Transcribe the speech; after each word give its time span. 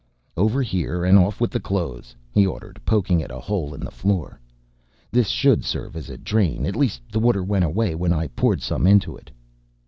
"Over 0.35 0.63
here 0.63 1.05
and 1.05 1.15
off 1.19 1.39
with 1.39 1.51
the 1.51 1.59
clothes," 1.59 2.15
he 2.31 2.43
ordered, 2.43 2.81
poking 2.87 3.21
at 3.21 3.29
a 3.29 3.37
hole 3.39 3.75
in 3.75 3.81
the 3.81 3.91
floor. 3.91 4.39
"This 5.11 5.27
should 5.29 5.63
serve 5.63 5.95
as 5.95 6.09
a 6.09 6.17
drain, 6.17 6.65
at 6.65 6.75
least 6.75 7.01
the 7.11 7.19
water 7.19 7.43
went 7.43 7.65
away 7.65 7.93
when 7.93 8.11
I 8.11 8.25
poured 8.29 8.63
some 8.63 8.87
into 8.87 9.15
it." 9.15 9.29